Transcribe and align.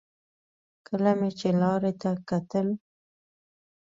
کله 0.87 1.11
مې 1.19 1.29
چې 1.39 1.47
لارې 1.61 1.91
ته 2.01 2.11
کتل. 2.29 2.67